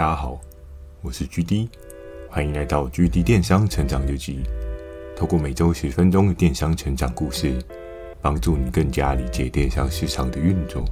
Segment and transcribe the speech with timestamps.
[0.00, 0.40] 大家好，
[1.02, 1.68] 我是 GD，
[2.30, 4.40] 欢迎来到 GD 电商成长日记。
[5.14, 7.58] 透过每周十分钟的电商成长故事，
[8.22, 10.82] 帮助你更加理解电商市场的运作。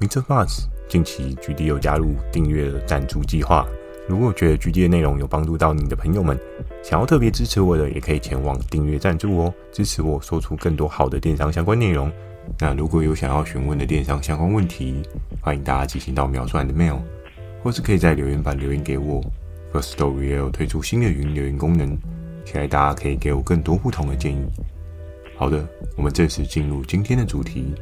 [0.00, 0.20] Mr.
[0.24, 3.64] Buzz，近期 GD 又加入订阅了赞助计划。
[4.08, 6.36] 如果觉得 GD 的内容有帮助到你的朋友们，
[6.82, 12.10] 想要特别支持我的，也可以前往订阅赞助哦，支持我说出更多好的电商相关内容。
[12.58, 15.00] 那如果有想要询问的电商相关问题，
[15.40, 16.98] 欢迎大家寄信到描述栏的 mail。
[17.64, 19.24] 或是可以在留言板留言给我。
[19.72, 21.96] Firstory 也有推出新的语音留言功能，
[22.44, 24.46] 期待大家可以给我更多不同的建议。
[25.36, 27.74] 好的，我们正式进入今天的主题。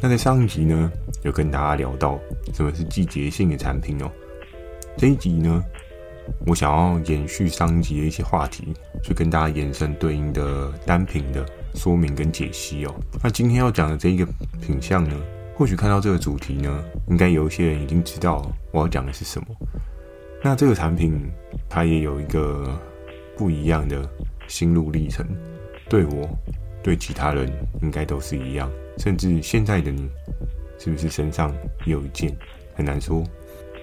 [0.00, 0.90] 那在上一集呢，
[1.22, 2.18] 有跟大家聊到
[2.54, 4.10] 什么是季节性的产品哦。
[4.96, 5.62] 这一集呢，
[6.46, 8.72] 我想要延续上一集的一些话题，
[9.04, 12.94] 去跟大家延伸对应的单品的说明跟解析哦。
[13.22, 14.26] 那今天要讲的这一个
[14.60, 15.14] 品项呢，
[15.60, 19.46] 或许看到这个主题呢，应该有一些人已经知道我要讲的是什么。
[20.42, 21.30] 那这个产品
[21.68, 22.80] 它也有一个
[23.36, 24.08] 不一样的
[24.48, 25.22] 心路历程，
[25.86, 26.26] 对我、
[26.82, 27.52] 对其他人
[27.82, 30.08] 应该都是一样，甚至现在的你
[30.78, 32.34] 是不是身上也有一件，
[32.74, 33.22] 很难说。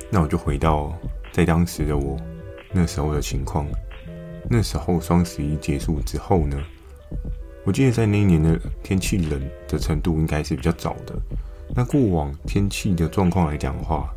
[0.10, 0.92] 那我就回到
[1.32, 2.18] 在当时的我
[2.72, 3.68] 那时候的情况，
[4.50, 6.60] 那时候双十一结束之后呢，
[7.64, 11.16] 我记得在那一年的天气冷的程度应该是比较早的。
[11.76, 14.14] 那过往天气的状况来讲的话，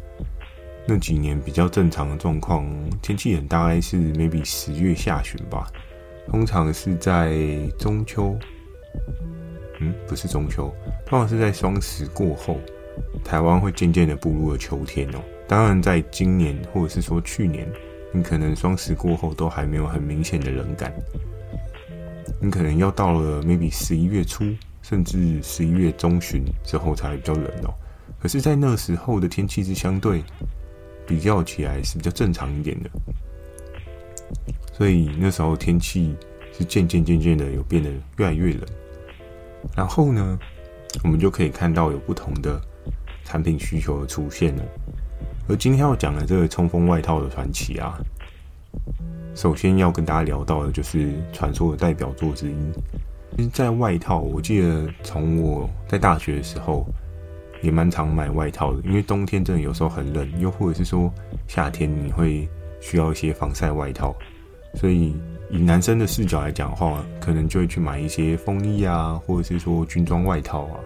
[0.86, 2.66] 那几年比较正常的状况，
[3.02, 5.66] 天气很大概是 maybe 十月下旬吧。
[6.28, 7.36] 通常是在
[7.78, 8.38] 中秋，
[9.80, 10.72] 嗯，不是中秋，
[11.04, 12.56] 通常是在双十过后，
[13.24, 15.18] 台湾会渐渐的步入了秋天哦。
[15.48, 17.68] 当然，在今年或者是说去年，
[18.12, 20.92] 你可能双十过后都还没有很明显的冷感，
[22.40, 24.44] 你可能要到了 maybe 十一月初。
[24.90, 27.72] 甚至十一月中旬之后才比较冷哦。
[28.18, 30.24] 可是，在那时候的天气是相对
[31.06, 32.90] 比较起来是比较正常一点的，
[34.72, 36.16] 所以那时候天气
[36.52, 38.66] 是渐渐渐渐的有变得越来越冷。
[39.76, 40.36] 然后呢，
[41.04, 42.60] 我们就可以看到有不同的
[43.24, 44.64] 产品需求的出现了。
[45.48, 47.96] 而今天要讲的这个冲锋外套的传奇啊，
[49.36, 52.56] 首先要跟大家聊到的就是传说的代表作之一。
[53.36, 56.84] 其实，在外套，我记得从我在大学的时候，
[57.62, 58.80] 也蛮常买外套的。
[58.84, 61.10] 因为冬天真的有时候很冷，又或者是说
[61.46, 62.46] 夏天你会
[62.80, 64.14] 需要一些防晒外套，
[64.74, 65.14] 所以
[65.48, 70.76] 以男生的视角来讲的话，可能就会去买一些风衣啊，或者是说军装外套啊，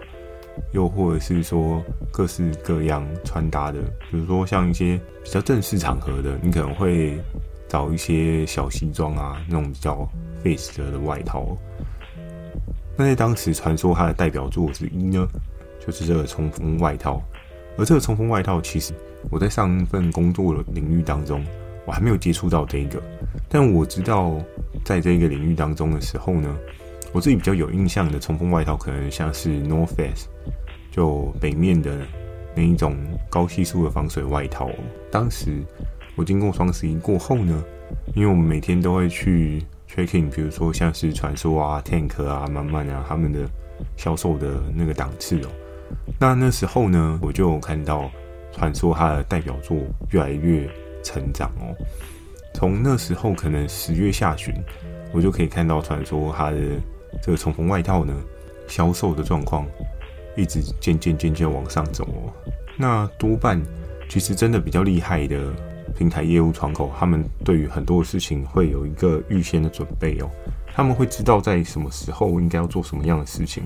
[0.73, 7.19] 又或者是说各式各样穿搭的，比如说像一些比较正式场合的，你可能会
[7.69, 10.09] 找一些小西装啊，那种比较
[10.43, 11.57] face 的外套。
[12.97, 15.27] 那在当时传说它的代表作之一呢，
[15.85, 17.23] 就是这个冲锋外套。
[17.77, 18.95] 而这个冲锋外套，其实
[19.31, 21.45] 我在上一份工作的领域当中，
[21.87, 23.03] 我还没有接触到这个。
[23.49, 24.37] 但我知道，
[24.85, 26.57] 在这个领域当中的时候呢，
[27.13, 30.29] 我自己比较有印象的冲锋外套，可能像是 North Face，
[30.93, 31.99] 就北面的
[32.55, 32.97] 那一种
[33.29, 34.71] 高系数的防水外套。
[35.11, 35.61] 当时
[36.15, 37.65] 我经过双十一过后呢，
[38.15, 39.61] 因为我们每天都会去。
[39.95, 43.49] tracking，比如说像是传说啊、Tank 啊、满满啊，他们的
[43.97, 45.49] 销售的那个档次哦。
[46.19, 48.11] 那那时候呢，我就看到
[48.53, 49.77] 传说它的代表作
[50.11, 50.69] 越来越
[51.03, 51.75] 成长哦。
[52.55, 54.53] 从那时候可能十月下旬，
[55.13, 56.59] 我就可以看到传说它的
[57.23, 58.13] 这个冲锋外套呢，
[58.67, 59.65] 销售的状况
[60.37, 62.33] 一直渐渐渐渐往上走哦。
[62.77, 63.63] 那多半
[64.09, 65.53] 其实真的比较厉害的。
[65.97, 70.31] 平台业务窗口，他们对于很多事情会有一个预先的准备哦。
[70.75, 73.63] 他们会知道在什么时候应该要做什么样的事情，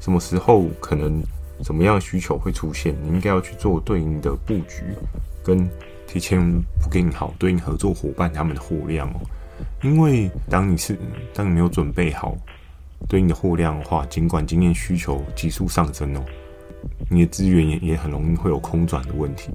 [0.00, 1.20] 什么时候可能
[1.62, 4.84] 什么样的需求会出现，你应该要去做对应的布局，
[5.42, 5.68] 跟
[6.06, 6.40] 提前
[6.80, 9.20] 不给你好对应合作伙伴他们的货量哦。
[9.82, 10.96] 因为当你是
[11.32, 12.36] 当你没有准备好
[13.08, 16.24] 对应的货量的话，尽管今天需求急速上升哦，
[17.10, 19.50] 你的资源也也很容易会有空转的问题。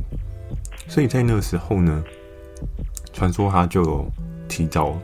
[0.88, 2.04] 所以在那个时候呢，
[3.14, 4.06] 传说他就
[4.48, 4.98] 提早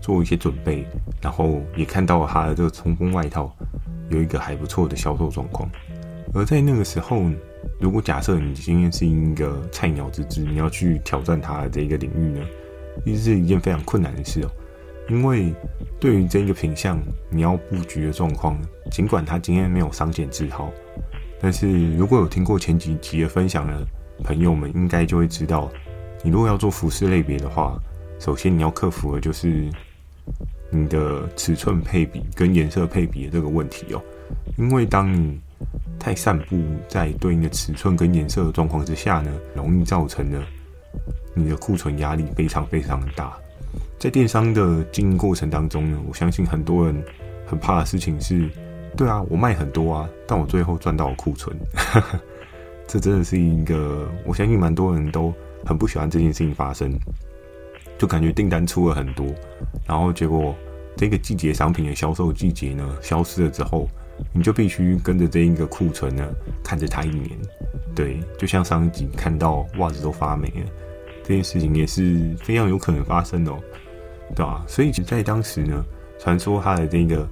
[0.00, 0.86] 做一些准备，
[1.20, 3.54] 然后也看到他的这个冲锋外套
[4.10, 5.68] 有一个还不错的销售状况。
[6.34, 7.22] 而在那个时候，
[7.78, 12.44] 如果假设你今天是一个菜鸟之姿，你要去挑战他的这一个领域呢，
[13.04, 14.50] 其实是一件非常困难的事哦。
[15.08, 15.54] 因为
[16.00, 16.98] 对于这一个品相，
[17.30, 18.58] 你要布局的状况，
[18.90, 20.70] 尽管他今天没有商检字号，
[21.40, 23.86] 但是如果有听过前几集的分享的。
[24.22, 25.68] 朋友们应该就会知道，
[26.24, 27.78] 你如果要做服饰类别的话，
[28.18, 29.70] 首先你要克服的就是
[30.70, 34.02] 你的尺寸配比跟颜色配比的这个问题哦。
[34.56, 35.38] 因为当你
[35.98, 40.42] 太散布在对应的尺寸跟颜色的状况之下呢，容易造成了
[41.34, 43.36] 你的库存压力非常非常的大。
[43.98, 47.04] 在电商的经营过程当中呢，我相信很多人
[47.46, 48.48] 很怕的事情是，
[48.96, 51.54] 对啊，我卖很多啊，但我最后赚到了库存，
[52.88, 55.32] 这真的是一个我相信蛮多人都
[55.64, 56.92] 很不喜欢这件事情发生，
[57.98, 59.26] 就感觉订单出了很多，
[59.86, 60.54] 然后结果
[60.96, 63.88] 这个季节商品的销售季节呢消失了之后，
[64.32, 66.28] 你就必须跟着这一个库存呢
[66.62, 67.30] 看着它一年，
[67.94, 70.70] 对，就像上一集看到袜子都发霉了，
[71.22, 73.58] 这件事情也是非常有可能发生的哦。
[74.34, 75.84] 对啊，所以在当时呢，
[76.18, 77.28] 传说它的这个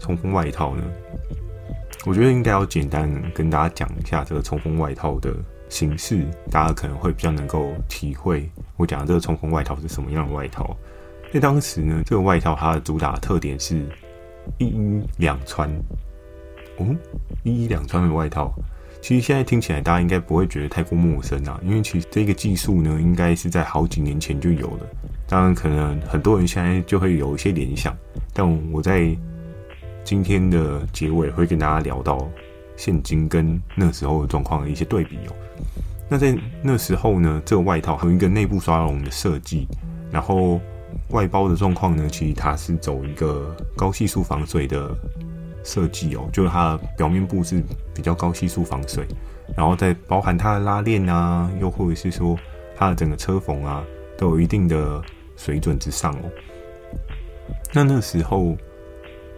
[0.00, 0.82] 冲锋外套呢，
[2.06, 5.34] 我觉得应该要简单跟大家讲一下这个冲锋外套的
[5.74, 10.76] 形式，大家可能会比较能够体会我讲的这个冲锋外套是什么样的外套。
[11.32, 13.84] 在当时呢，这个外套它的主打特点是
[14.58, 15.68] 一衣两穿，
[16.76, 16.86] 哦，
[17.42, 18.54] 一衣两穿的外套。
[19.02, 24.86] 其实现在听起来，大家应该不会觉得太过陌生啊，因为其实这个技术呢，应该是在好几年前就有了。
[25.26, 27.92] 当然，可能很多人现在就会有一些联想，
[28.32, 29.12] 但我在
[30.04, 32.30] 今天的结尾会跟大家聊到
[32.76, 35.32] 现今跟那时候的状况的一些对比哦。
[36.08, 39.66] 那在那时候呢，这个外套有一个内部刷绒的设计，
[40.10, 40.60] 然后
[41.10, 44.94] 外包的状况呢，其实它是走一个高系数防水的。
[45.66, 49.06] 设计哦，就是它的表面部是比较高系数防水，
[49.56, 52.38] 然后再包含它的拉链啊，又或者是说
[52.76, 53.82] 它的整个车缝啊，
[54.18, 55.02] 都有一定的
[55.38, 56.30] 水准之上哦。
[57.72, 58.54] 那那时候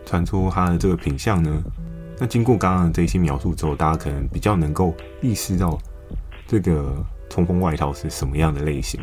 [0.04, 1.62] 传出它的这个品相呢，
[2.18, 5.78] 那经过刚刚的这些描述之后，大家可能比较能够意识到
[6.46, 6.94] 这个
[7.28, 9.00] 冲锋外套是什么样的类型。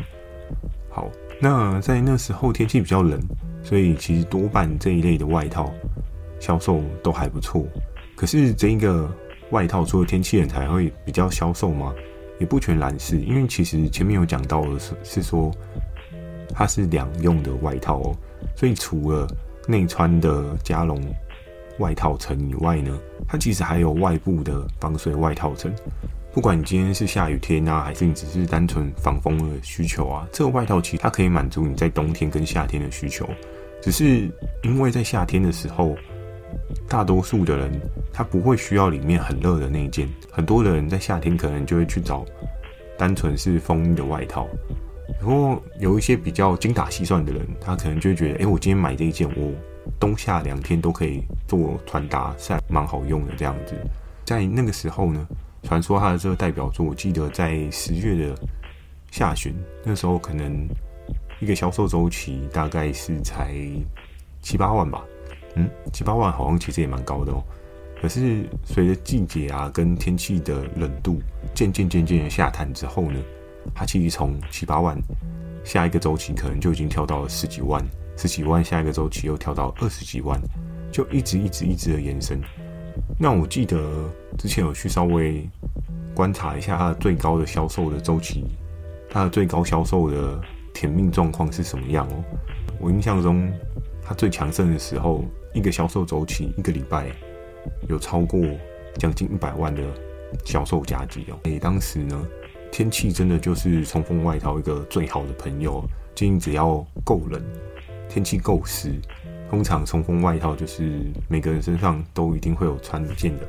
[0.90, 1.08] 好，
[1.40, 3.20] 那在那时候天气比较冷，
[3.62, 5.72] 所以其实多半这一类的外套。
[6.40, 7.64] 销售都还不错，
[8.14, 9.10] 可是这一个
[9.48, 11.94] 外套除了天气冷才会比较销售吗？
[12.38, 15.50] 也不全然是，因为其实前面有讲到的是是说
[16.52, 18.16] 它是两用的外套哦，
[18.54, 19.26] 所以除了
[19.66, 21.00] 内穿的加绒
[21.78, 22.98] 外套层以外呢，
[23.28, 25.72] 它其实还有外部的防水外套层。
[26.32, 33.28] 不管你今天是下雨天啊，还是你只是单纯防风的需求啊，这个外套其实它可以满足你在冬天跟夏天的需求，
[33.80, 34.28] 只是
[34.62, 35.96] 因为在夏天的时候。
[36.88, 37.80] 大多数的人
[38.12, 42.24] 他不会需要里面很热的那一件，很多的人在夏天可能就会去找
[42.96, 44.46] 单纯是风衣的外套。
[45.20, 49.52] 然后有一些比较精打细算的人，他可能就觉得，哎，我今天买这一件，我
[49.98, 53.74] 冬夏两天都可以做传达，是蛮好用的这样子。
[54.24, 55.26] 在那个时候呢，
[55.62, 58.34] 传说他的这个代表作，我记得在十月的
[59.10, 59.54] 下旬，
[59.84, 60.66] 那时候可能
[61.40, 63.54] 一个销售周期大概是才
[64.40, 65.04] 七八万吧。
[65.56, 67.42] 嗯，七八万好像其实也蛮高的哦。
[68.00, 71.20] 可是随着季节啊跟天气的冷度
[71.54, 73.18] 渐渐渐渐的下探之后呢，
[73.74, 74.98] 它其实从七八万
[75.64, 77.82] 下一个周期可能就已经跳到了十几万，
[78.16, 80.40] 十几万下一个周期又跳到二十几万，
[80.92, 82.40] 就一直一直一直的延伸。
[83.18, 85.48] 那我记得之前有去稍微
[86.14, 88.44] 观察一下它最高的销售的周期，
[89.10, 90.40] 它的最高销售的
[90.72, 92.24] 甜蜜状况是什么样哦？
[92.80, 93.52] 我印象中
[94.02, 95.24] 它最强盛的时候。
[95.54, 97.06] 一个销售周期，一个礼拜
[97.88, 98.40] 有超过
[98.98, 99.84] 将近一百万的
[100.44, 101.38] 销售价值哦。
[101.44, 102.26] 诶，当时呢，
[102.72, 105.80] 天气真的就是冲锋外套一个最好的朋友。
[106.12, 107.40] 今天只要够冷，
[108.14, 108.92] 天气够湿，
[109.50, 113.48] 通常冲锋外套就是每个人身上都一定会有穿一件的。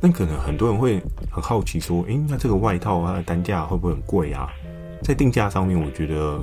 [0.00, 4.48] 那可能很多人会很好奇说，诶，那这个外套它的单价会不会很贵啊？
[5.02, 6.40] 在定价上面，我觉得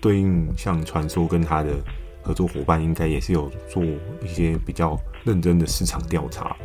[0.00, 1.76] 对应像传说跟它的。
[2.24, 6.56] 合作伙伴应该也是有做一些比较认真的市场调查。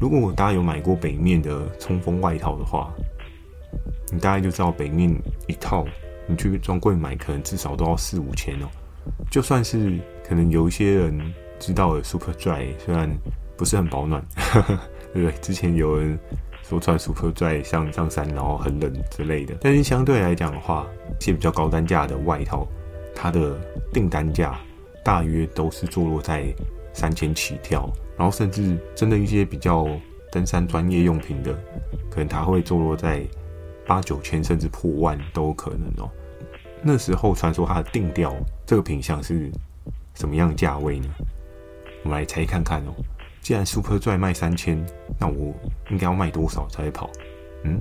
[0.00, 2.94] 如果大家有买过北面的冲锋外套的话，
[4.12, 5.12] 你大概就知道北面
[5.48, 5.84] 一套，
[6.26, 8.68] 你去专柜买可能至少都要四五千哦。
[9.30, 13.10] 就算是可能有一些人知道的 Superdry，虽然
[13.56, 14.78] 不是很保暖，呵 呵
[15.12, 15.32] 对不对？
[15.40, 16.18] 之前有人
[16.62, 20.86] 说穿 Superdry 上上山然后很冷之类的，但是相对来讲的话，
[21.20, 22.66] 一些比较高单价的外套，
[23.14, 23.58] 它的
[23.92, 24.58] 订单价。
[25.04, 26.46] 大约都是坐落在
[26.94, 29.86] 三千起跳，然后甚至真的一些比较
[30.32, 31.52] 登山专业用品的，
[32.08, 33.22] 可能它会坐落在
[33.86, 36.10] 八九千甚至破万都有可能哦。
[36.82, 38.34] 那时候传说它的定调
[38.66, 39.50] 这个品相是
[40.14, 41.08] 什么样价位呢？
[42.02, 42.94] 我们来猜看看哦。
[43.40, 44.84] 既然 Superdry 卖三千，
[45.18, 45.54] 那我
[45.90, 47.10] 应该要卖多少才会跑？
[47.64, 47.80] 嗯，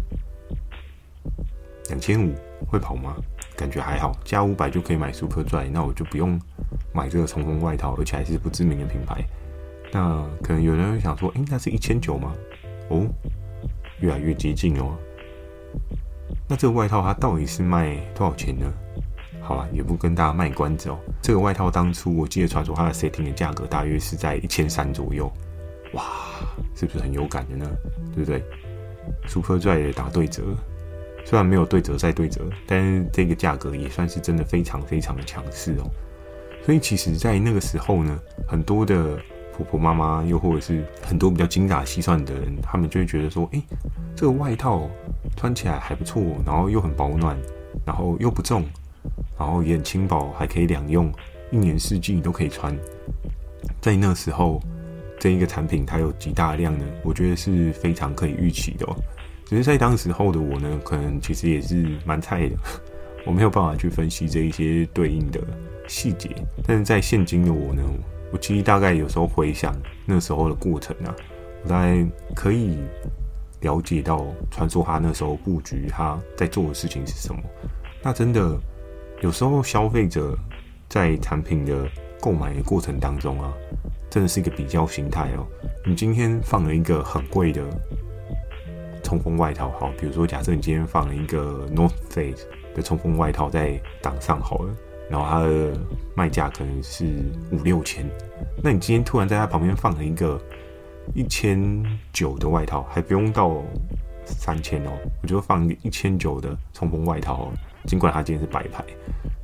[1.89, 2.33] 两千五
[2.67, 3.15] 会跑吗？
[3.55, 6.39] 感觉还好，加五百就可以买 Superdry，那我就不用。
[6.91, 9.23] 买这个冲锋外套，而且还是不知名的品牌，
[9.91, 12.33] 那可能有人会想说，诶，那是一千九吗？
[12.89, 13.07] 哦，
[13.99, 14.95] 越来越接近哦。
[16.53, 18.71] 那这个外套它到底是卖多少钱呢？
[19.41, 20.99] 好吧，也不跟大家卖关子哦。
[21.19, 25.33] 这个外套当初我记得传说它的 setting 的价格大约是在一千三左右，
[25.93, 26.03] 哇，
[26.75, 27.67] 是不是很有感的呢？
[28.13, 28.43] 对不对
[29.27, 30.43] ？Superdry 的打对折，
[31.25, 35.89] 虽然没有对折再对折，但是这个价格也算是真的非常非常的强势哦。
[36.63, 39.19] 所以其实，在那个时候呢，很多的。
[39.55, 43.61] 婆婆妈妈，又或者是很多比较精打细算的人，他们就会觉得说：“诶，
[44.15, 44.89] 这个外套
[45.37, 47.37] 穿起来还不错，然后又很保暖，
[47.85, 48.65] 然后又不重，
[49.37, 51.11] 然后也很轻薄，还可以两用，
[51.51, 52.75] 一年四季都可以穿。”
[53.79, 54.61] 在那时候，
[55.19, 58.87] 这一个产品它有极大量呢，我觉得是非常可以预期的。
[59.45, 62.55] 只是在当时候的我呢，可能其实也是蛮菜的，
[63.25, 65.39] 我没有办法去分析这一些对应的
[65.87, 66.29] 细节。
[66.65, 67.83] 但是在现今的我呢，
[68.33, 69.71] 我其实大概有时候回想
[70.07, 71.15] 那时候的过程啊，
[71.63, 72.03] 我大概
[72.35, 72.79] 可以
[73.61, 77.39] 了解到传说他那时候布局他在做的事情是什么。
[78.01, 78.59] 那真的
[79.21, 80.35] 有时候消费者
[80.89, 81.87] 在产品的
[82.19, 83.53] 购买的过程当中啊，
[84.09, 85.45] 真的是一个比较心态哦。
[85.85, 87.61] 你今天放了一个很贵的
[89.03, 94.73] 冲锋外套，好，比如说假设你今天放了一个 North Face 的冲锋外套在档上好了。
[95.13, 95.79] 然后它的
[96.15, 97.05] 卖价可能是
[97.51, 98.03] 五六千，
[98.63, 100.41] 那你今天突然在它旁边放了一个
[101.13, 103.61] 一千九的外套，还不用到
[104.25, 104.89] 三千哦，
[105.21, 107.51] 我就放一个一千九的冲锋外套，
[107.85, 108.83] 尽管它今天是白牌，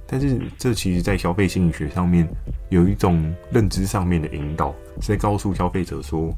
[0.07, 2.27] 但是这其实在消费心理学上面
[2.69, 6.35] 有一种认知上面的引导，是在告诉消费者说，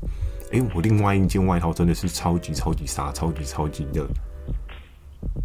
[0.51, 4.05] 诶，我另外一件外套真的是超级超级杀，超级超级的。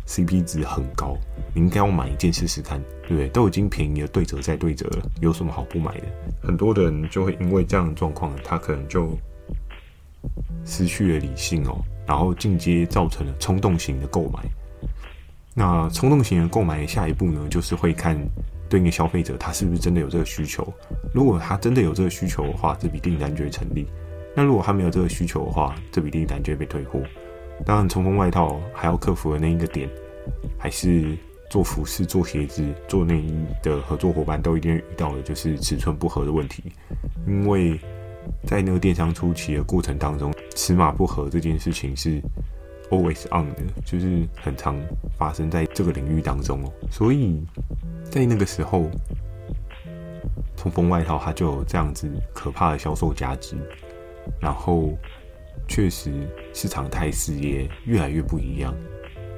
[0.06, 1.16] CP 值很高，
[1.54, 3.28] 你应该要买一件试试看，对不对？
[3.28, 6.06] 都已经便宜了，对折再对折了，有什么好不买的？
[6.42, 9.16] 很多人就会因为这样的状况，他可能就
[10.64, 14.40] 失去了理性哦，然后进阶造成了冲动型的购买。
[15.54, 18.16] 那冲动型的购买下一步呢，就是会看
[18.68, 20.73] 对应的消费者他是不是真的有这个需求。
[21.14, 23.87] 如果他真的有这个需求的话，这笔订单就会成立。
[24.35, 27.00] 那如果他没有这个需求的话，这笔订单就会被退货。
[27.64, 29.88] 当然，冲锋外套还要克服的那一个点，
[30.58, 31.16] 还是
[31.50, 36.64] 做服饰、做鞋子、做内衣的合作伙伴都一定遇到的，就是尺寸不合的问题。
[37.26, 37.80] 因为
[38.44, 42.20] 在那个电商初期的过程当中，尺码不合这件事情是
[42.90, 44.78] always on 的，就是很常
[45.18, 46.72] 发生在这个领域当中哦。
[46.90, 47.42] 所以
[48.04, 48.88] 在那个时候，
[50.56, 53.56] 冲锋外套它就有这样子可怕的销售价值，
[54.40, 54.96] 然后。
[55.68, 56.12] 确实，
[56.54, 58.75] 市场态势也越来越不一样。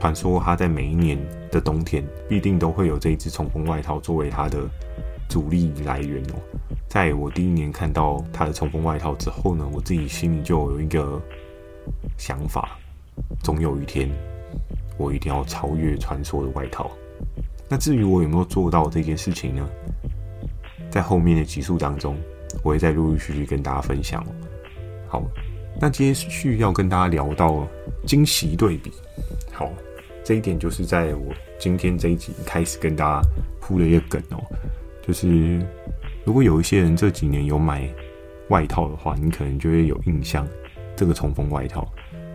[0.01, 1.19] 传说他在每一年
[1.51, 4.61] 的冬天必定都会有这一支冲锋外套作为他的
[5.29, 6.39] 主力来源哦。
[6.89, 11.21] 在我第一年看到他的冲锋外套之后呢，我自己心里就有一个
[12.17, 12.79] 想法：
[13.43, 14.09] 总有一天
[14.97, 16.91] 我一定要超越传说的外套。
[17.69, 19.69] 那至于我有没有做到这件事情呢？
[20.91, 22.17] 在后面的集数当中，
[22.63, 24.25] 我会再陆陆续续跟大家分享。
[25.09, 25.25] 好。
[25.81, 27.67] 那接续要跟大家聊到
[28.05, 28.91] 惊喜对比，
[29.53, 29.71] 好，
[30.25, 33.29] 这一点就是在我今天这一集开始跟大家
[33.61, 34.43] 铺了一个梗哦，
[35.07, 35.61] 就是
[36.25, 37.89] 如果有一些人这几年有买
[38.49, 40.47] 外套的话，你可能就会有印象
[40.97, 41.87] 这个冲锋外套，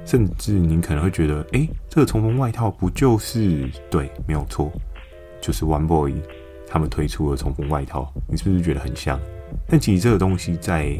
[0.05, 4.71] 甚至你可能会觉得，诶，这个冲锋外套不就是对，没有错，
[5.41, 6.13] 就是 One Boy
[6.65, 9.19] 他们推出的冲锋外套，你是不是觉得很像？
[9.67, 10.97] 但其实这个东西在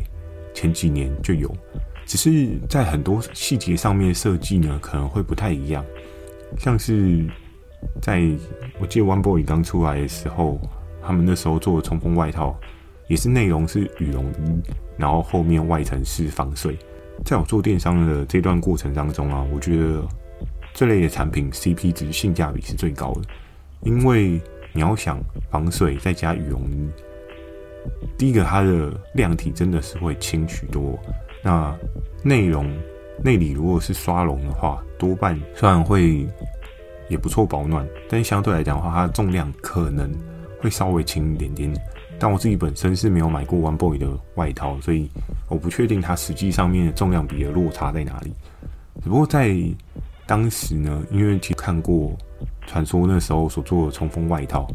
[0.54, 1.50] 前几年就有。
[2.06, 5.84] 只是在很多细节上面设计呢，可能会不太一样。
[6.58, 7.26] 像是
[8.02, 8.22] 在
[8.80, 10.60] 我记得 One Boy 刚出来的时候，
[11.02, 12.56] 他们那时候做的冲锋外套，
[13.08, 14.62] 也是内容是羽绒衣，
[14.98, 16.78] 然后后面外层是防水。
[17.26, 20.08] 在我做电商的这段过程当中啊，我觉得
[20.74, 23.22] 这类的产品 CP 值性价比是最高的，
[23.82, 24.42] 因为
[24.72, 25.20] 你要想
[25.50, 26.90] 防水再加羽绒衣，
[28.18, 31.00] 第一个它的量体真的是会轻许多。
[31.44, 31.78] 那
[32.24, 32.74] 内容
[33.22, 36.26] 内里如果是刷绒的话，多半虽然会
[37.10, 40.10] 也不错保暖，但相对来讲的话，它的重量可能
[40.60, 41.72] 会稍微轻一点点。
[42.18, 45.10] 但我自己本身是没有买过 One Boy 的外套，所以
[45.50, 48.32] 我不确定它实际上面的重量比的落差在哪里。
[49.04, 49.54] 只不过在
[50.26, 52.16] 当时呢，因为其实看过
[52.66, 54.66] 传说那时候所做的冲锋外套，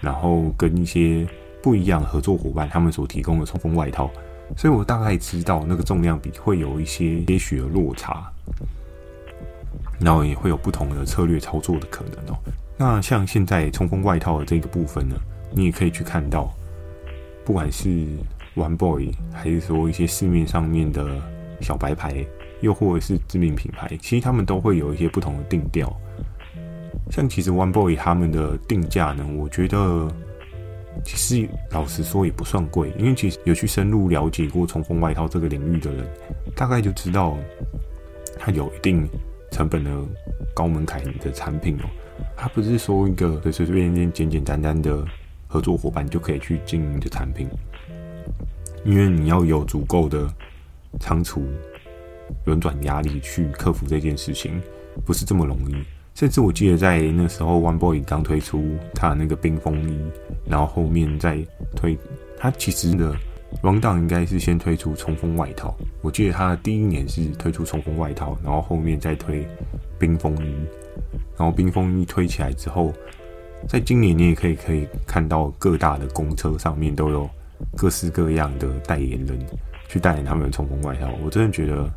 [0.00, 1.26] 然后跟一些
[1.62, 4.10] 不一样合作伙伴他们所提供的冲锋外套。
[4.56, 8.30] 所以我大概知道那个重量比会有一些些许的落差，
[10.00, 12.38] 然后也会有不同的策略操作的可能哦。
[12.76, 15.16] 那像现在冲锋外套的这个部分呢，
[15.52, 16.50] 你也可以去看到，
[17.44, 17.88] 不管是
[18.54, 21.20] One Boy 还是说一些市面上面的
[21.60, 22.24] 小白牌，
[22.60, 25.92] 又或者是知名品牌，其实他们都会有一些不同的定调。
[27.10, 30.08] 像其实 One Boy 他们的定价呢，我觉得
[31.04, 36.06] 其实老实说也不算贵，因为其实有去深入了解过冲锋外套这个领域的人，
[36.54, 37.36] 大概就知道
[38.38, 39.08] 它有一定
[39.50, 39.90] 成本的
[40.54, 41.84] 高门槛的产品哦。
[42.36, 45.04] 它不是说一个随随便便简简单单的
[45.46, 47.48] 合作伙伴就可以去经营的产品，
[48.84, 50.28] 因为你要有足够的
[51.00, 51.46] 仓储
[52.44, 54.60] 轮转压力去克服这件事情，
[55.06, 55.76] 不是这么容易。
[56.18, 59.96] 甚至我记得在那时候，One Boy 刚推出他的那个冰风衣，
[60.44, 61.38] 然后后面再
[61.76, 61.96] 推，
[62.36, 63.14] 他其实的
[63.62, 65.76] rundown 应该是先推出冲锋外套。
[66.00, 69.46] 我记得他的第一年是推出冲锋外套，然后后面再推
[69.96, 70.52] 冰风衣，
[71.36, 72.92] 然后冰风衣推起来之后，
[73.68, 77.30] 在今年你也可以可以看到各大的公车上面都有
[77.76, 79.38] 各式各样的代言人
[79.86, 81.08] 去代言他们的冲锋外套。
[81.24, 81.88] 我真的觉得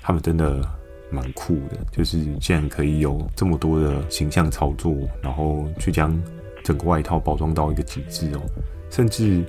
[0.00, 0.66] 他们真的。
[1.10, 6.16] 蛮酷的，就是竟然可以有这么多的形象操作，然后去将
[6.62, 8.40] 整个外套包装到一个极致哦。
[8.90, 9.44] 甚至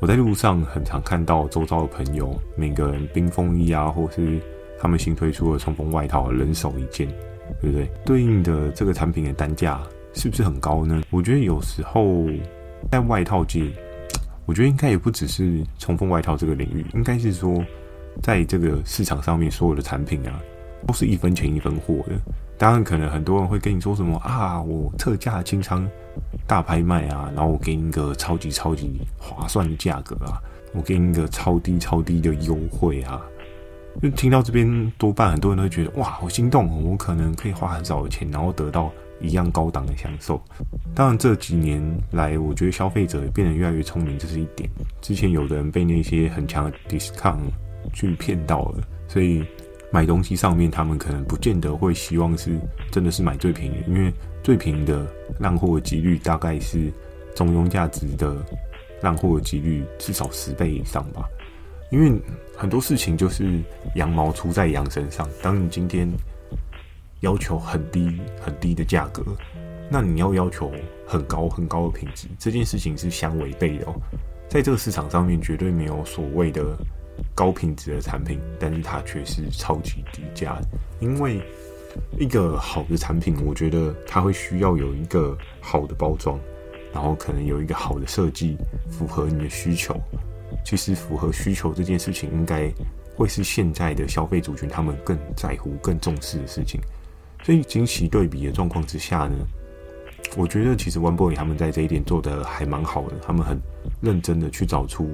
[0.00, 4.40] 我在路上很常看到周遭的朋友，每个人冰风衣啊，或是
[4.78, 7.08] 他们新推出的冲锋外套，人手一件，
[7.60, 7.90] 对不对？
[8.04, 9.80] 对应的这个产品的单价
[10.14, 11.02] 是不是很高呢？
[11.10, 12.26] 我觉得有时候
[12.90, 13.68] 在外套界，
[14.46, 17.64] 我觉得应该也不只是冲锋外套这个领域，应该是说
[18.22, 20.40] 在这个市场上面所有的产品啊。
[20.86, 22.12] 都是一分钱一分货的，
[22.56, 25.86] 当然可能很多人会跟你说什么啊，我特价清仓
[26.46, 30.40] 大拍卖啊，然后我给你一个超级超级划算的价格啊，
[30.72, 33.20] 我给你一个超低超低的优惠啊，
[34.00, 40.40] 就听到这边多半很多人都会觉得哇，好心动，我可能可以花很少的钱，然后得到一样高档的享受。
[40.94, 41.82] 当然这几年
[42.12, 44.68] 来，我觉得消费者也变得越来越聪明，这是一点。
[45.02, 47.36] 之前有的人被那些很强的 discount
[47.92, 49.44] 去骗到了，所以。
[49.90, 52.58] 买东西上面，他们可能不见得会希望是
[52.90, 55.06] 真的是买最便宜，因为最便宜的
[55.40, 56.92] 烂货的几率大概是
[57.34, 58.36] 中庸价值的
[59.00, 61.26] 烂货的几率至少十倍以上吧。
[61.90, 62.20] 因为
[62.54, 63.62] 很多事情就是
[63.94, 65.26] 羊毛出在羊身上。
[65.42, 66.06] 当你今天
[67.20, 69.24] 要求很低很低的价格，
[69.90, 70.70] 那你要要求
[71.06, 73.94] 很高很高的品质，这件事情是相违背的哦。
[74.50, 76.76] 在这个市场上面，绝对没有所谓的。
[77.34, 80.58] 高品质的产品，但是它却是超级低价。
[81.00, 81.40] 因为
[82.18, 86.38] 一个好的产品，我觉得它会需要有一个好的包装，
[86.92, 88.56] 然后可能有一个好的设计，
[88.90, 89.94] 符合你的需求。
[90.64, 92.70] 其实符合需求这件事情，应该
[93.14, 96.80] 会是现在的消费族群他们更在乎、更重视的事情。
[97.42, 99.36] 所以惊喜对比的状况之下呢，
[100.36, 103.60] 我觉得其实 One Boy 他们在这一点做得还蛮好的，他们很
[104.00, 105.08] 认真的去找出。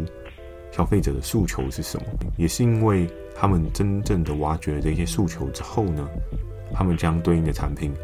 [0.75, 2.07] 消费者的诉求是什么？
[2.37, 6.09] 也是因为他们真正的挖掘了这些诉求之后呢，
[6.73, 7.95] 他们将对应的产品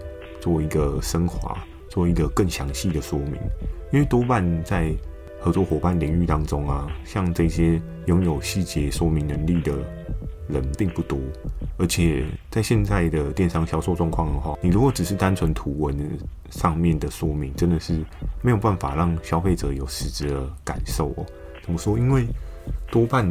[0.40, 3.34] 做一个升华，做一个更详细的说明。
[3.92, 4.94] 因为多半在
[5.40, 9.72] 合作伙伴领域当中啊，像这些拥有细节说明能力的
[10.48, 11.18] 人并不多，
[11.76, 15.98] 而且在现在的电商销售状况的话，你如果只是单纯图文
[16.50, 18.04] 上面的说明，真的是
[18.42, 21.26] 没有办法让消费者有实质的感受哦。
[21.62, 21.98] 怎么说？
[21.98, 22.26] 因为
[22.90, 23.26] 多半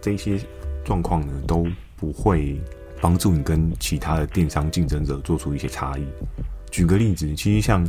[0.00, 0.38] 这些
[0.84, 1.66] 状况呢，都
[1.96, 2.60] 不会
[3.00, 6.04] 帮助你跟其他的电商竞争者做出一些差异。
[6.70, 7.86] 举个例子，其实像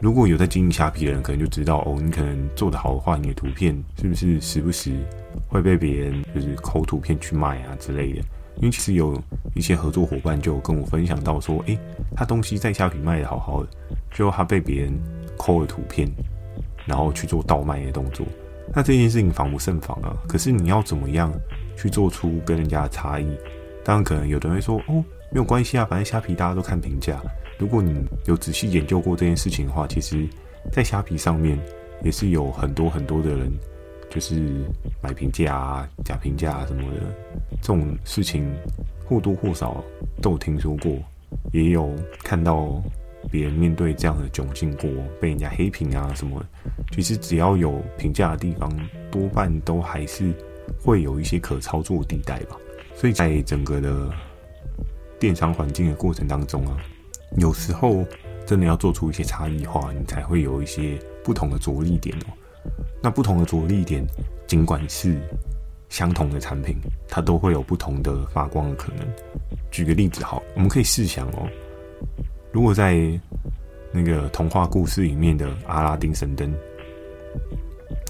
[0.00, 4.92] 如果有在经营虾皮的人，可能就知道哦，你可能做得好的话，你的图片是不是时不时
[5.48, 8.22] 会被别人就是抠图片去卖啊之类的？
[8.58, 9.20] 因为其实有
[9.56, 11.76] 一些合作伙伴就跟我分享到说，诶，
[12.14, 13.68] 他东西在虾皮卖得好好的，
[14.12, 14.92] 最后他被别人
[15.36, 16.08] 抠了图片，
[16.86, 18.24] 然后去做倒卖的动作。
[18.72, 20.16] 那这件事情防不胜防啊！
[20.26, 21.32] 可是你要怎么样
[21.76, 23.26] 去做出跟人家的差异？
[23.84, 27.20] 当然，可能有的人会说：“哦，没有关系啊，反正虾皮大家都看评价。”
[27.58, 27.94] 如果你
[28.26, 30.26] 有仔细研究过这件事情的话，其实，
[30.72, 31.58] 在虾皮上面
[32.02, 33.52] 也是有很多很多的人，
[34.08, 34.42] 就是
[35.02, 37.00] 买评价啊、假评价啊什么的，
[37.60, 38.50] 这种事情
[39.04, 39.84] 或多或少
[40.22, 40.92] 都有听说过，
[41.52, 42.82] 也有看到。
[43.34, 44.88] 别人面对这样的窘境过，
[45.20, 46.40] 被人家黑评啊什么，
[46.92, 48.70] 其实只要有评价的地方，
[49.10, 50.32] 多半都还是
[50.80, 52.56] 会有一些可操作地带吧。
[52.94, 54.08] 所以在整个的
[55.18, 56.76] 电商环境的过程当中啊，
[57.36, 58.04] 有时候
[58.46, 62.70] 真的要做出一些差异化，你才会有一些不同的着力点哦。
[63.02, 64.06] 那不同的着力点，
[64.46, 65.20] 尽管是
[65.88, 66.76] 相同的产品，
[67.08, 69.04] 它都会有不同的发光的可能。
[69.72, 71.48] 举个例子好，我们可以试想哦。
[72.54, 72.94] 如果在
[73.90, 76.54] 那个童话故事里面的阿拉丁神灯，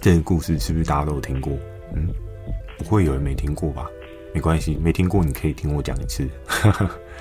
[0.03, 1.55] 这个故事是不是大家都有听过？
[1.95, 2.09] 嗯，
[2.77, 3.87] 不会有人没听过吧？
[4.35, 6.29] 没关系，没听过你可以听我讲一次。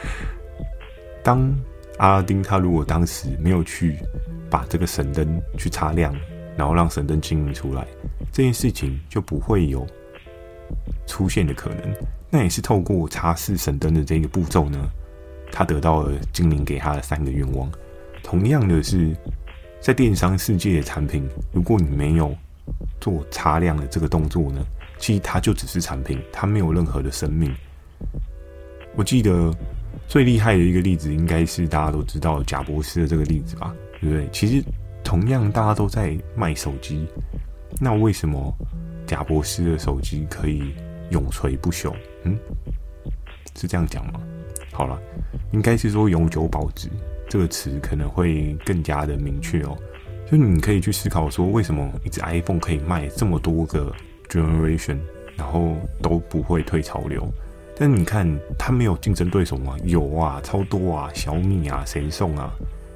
[1.23, 1.49] 当
[1.97, 3.97] 阿拉丁他如果当时没有去
[4.49, 6.13] 把这个神灯去擦亮，
[6.57, 7.87] 然后让神灯精灵出来，
[8.33, 9.87] 这件事情就不会有
[11.07, 11.95] 出现的可能。
[12.29, 14.89] 那也是透过擦拭神灯的这个步骤呢，
[15.53, 17.71] 他得到了精灵给他的三个愿望。
[18.23, 19.15] 同样的是，
[19.79, 22.35] 在电商世界的产品，如果你没有
[22.99, 24.65] 做擦亮的这个动作呢，
[24.97, 27.53] 其实它就只是产品，它没有任何的生命。
[28.95, 29.53] 我记得
[30.07, 33.75] 最厉害的一个例子，应该是大家都知道贾博士的这个例子吧？
[34.01, 34.27] 对不对？
[34.31, 34.63] 其实
[35.03, 37.05] 同样大家都在卖手机，
[37.79, 38.51] 那为什么
[39.05, 40.73] 贾博士的手机可以
[41.11, 41.93] 永垂不朽？
[42.23, 42.37] 嗯，
[43.55, 44.21] 是这样讲吗？
[44.73, 44.99] 好了，
[45.51, 46.89] 应该是说永久保值
[47.29, 49.77] 这个词可能会更加的明确哦。
[50.29, 53.93] 就你可以去思考说，为什么一只 iPhone 可以卖这么多个
[54.27, 54.97] generation，
[55.37, 57.31] 然后都不会退潮流？
[57.75, 59.75] 但你看它没有竞争对手吗？
[59.83, 62.51] 有啊，超多啊，小米啊，谁送啊？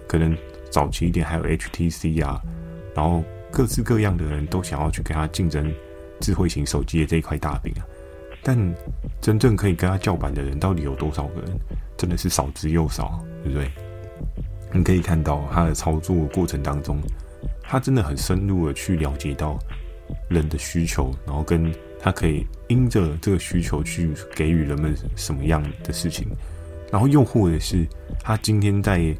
[0.08, 0.36] 可能
[0.70, 2.42] 早期一点还有 HTC 啊，
[2.96, 5.72] 然后各式各样的人都想要去跟它竞争
[6.20, 7.86] 智慧型手机的这一块大饼啊。
[8.48, 8.58] 但
[9.20, 11.52] 真正可以跟他叫板的人到底有多少个人？
[11.98, 13.70] 真的是少之又少，对不对？
[14.72, 16.98] 你可以看到他的操作过程当中，
[17.62, 19.60] 他真的很深入的去了解到
[20.30, 26.26] 人的需求，然后跟他可以因着这个需求去给予人们什么样的事情，
[26.90, 27.86] 然后又或者是
[28.22, 29.14] 他今天在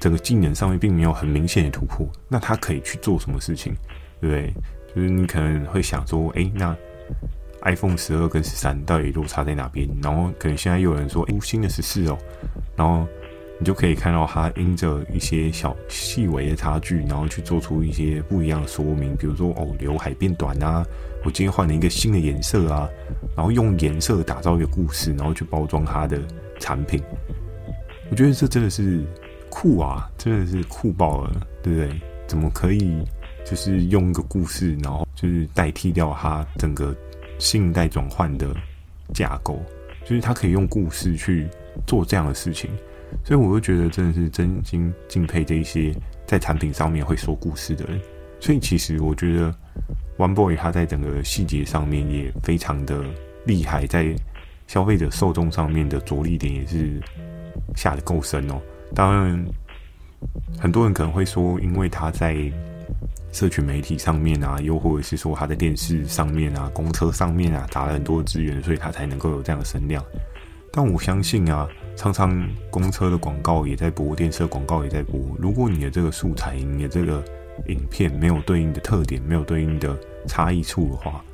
[0.00, 3.74] 整个技能上面并没有很明显的突破，那他可以去做什么事情，
[4.18, 4.54] 对不对？
[4.94, 6.74] 就是你可能会想说，哎，那。
[7.64, 9.88] iPhone 十二跟十三到底落差在哪边？
[10.02, 12.18] 然后可能现在又有人说，哎，新的十四哦，
[12.76, 13.06] 然后
[13.58, 20.84] 你就可以看到它因着一些小细微的差距，然后去做出一些不一样的说明，比如说哦，刘海变短啊，
[21.24, 22.88] 我今天换了一个新的颜色啊，
[23.36, 26.20] 然后用颜色打造一个故事，然后去包装它的
[26.58, 27.00] 产品。
[28.10, 29.04] 我觉得这真的是
[29.48, 32.00] 酷啊，真的是酷爆了，对不对？
[32.26, 33.04] 怎么可以
[33.44, 36.92] 就是用一个故事，然后就是代替掉它整个。
[37.42, 38.46] 新一代转换的
[39.12, 39.60] 架构，
[40.04, 41.48] 就是他可以用故事去
[41.84, 42.70] 做这样的事情，
[43.24, 45.92] 所以我就觉得真的是真心敬佩这一些
[46.24, 48.00] 在产品上面会说故事的人。
[48.38, 49.52] 所以其实我觉得
[50.18, 53.04] One Boy 他在整个细节上面也非常的
[53.44, 54.14] 厉害，在
[54.68, 57.00] 消费者受众上面的着力点也是
[57.74, 58.60] 下得够深哦。
[58.94, 59.44] 当然，
[60.58, 62.36] 很多人可能会说，因为他在
[63.32, 70.04] 社群媒体上面啊，又或者是说他在电视上面啊、公车上面啊打了很多资源，所以他才能够有这样的声量。
[70.70, 71.66] 但我相信啊，
[71.96, 75.18] 常常公车的广告也在播，电视广告也在播。
[75.38, 77.24] 如果你的这个素材、你的这个
[77.68, 81.24] 影片没有对应的特点、没有对应的差异处的话，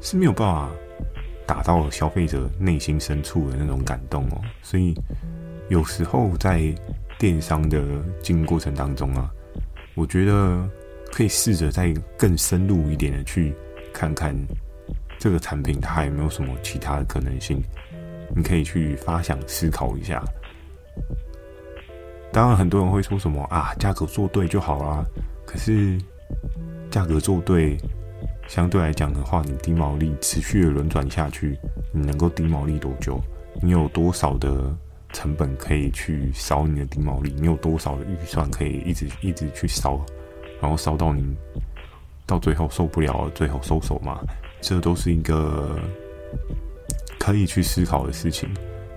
[0.00, 0.70] 是没有办法
[1.46, 4.40] 打到消费者内心深处的那种感动哦。
[4.62, 4.94] 所以
[5.68, 6.62] 有时候在
[7.18, 7.82] 电商的
[8.22, 9.30] 经营过程当中啊，
[9.94, 10.68] 我觉得。
[11.12, 13.54] 可以试着再更深入一点的去
[13.92, 14.34] 看看
[15.18, 17.62] 这个产品，它有没有什么其他的可能性？
[18.34, 20.22] 你可以去发想思考一下。
[22.32, 25.04] 当然，很多人会说什么啊，价格做对就好啦。
[25.44, 25.98] 可是
[26.90, 27.76] 价格做对，
[28.46, 31.58] 相对来讲的话，你低毛利持续的轮转下去，
[31.92, 33.20] 你能够低毛利多久？
[33.60, 34.72] 你有多少的
[35.12, 37.34] 成本可以去烧你的低毛利？
[37.36, 40.00] 你有多少的预算可以一直一直去烧？
[40.60, 41.34] 然后烧到你
[42.26, 44.20] 到最后受不了，最后收手嘛？
[44.60, 45.80] 这都是一个
[47.18, 48.48] 可以去思考的事情，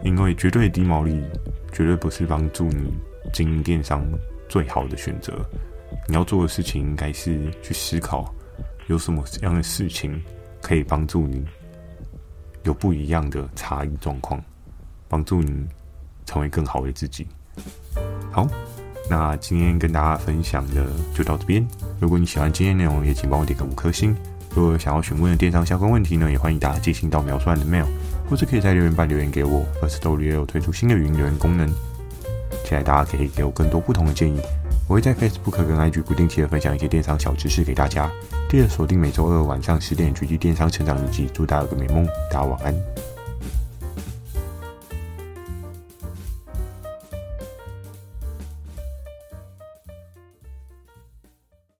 [0.03, 1.23] 因为绝对低毛利
[1.71, 2.93] 绝对不是帮助你
[3.31, 4.05] 经营电商
[4.49, 5.33] 最好的选择。
[6.07, 8.33] 你要做的事情应该是去思考
[8.87, 10.21] 有什么样的事情
[10.61, 11.45] 可以帮助你
[12.63, 14.43] 有不一样的差异状况，
[15.07, 15.65] 帮助你
[16.25, 17.25] 成为更好的自己。
[18.31, 18.47] 好。
[19.15, 21.63] 那今天跟大家分享的就到这边。
[21.99, 24.15] 如果你喜欢今天内容，也请帮我点个五颗星。
[24.55, 27.85] 如果有想要询问的电商相关问题呢，也欢迎大家寄信到描述栏的 mail，
[28.27, 29.63] 或是可以在留言板留言给我。
[29.79, 31.67] Firstory 也有推出新的语音留言功能，
[32.63, 34.41] 期待大家可以给我更多不同的建议。
[34.87, 38.09] 我会在 Facebook 跟 IG 不定期的分享一些电商小知识给大家。
[38.49, 43.12] 记得锁定每周二晚上十点《狙击电商成长日记》，祝大家有个美梦，大家晚安。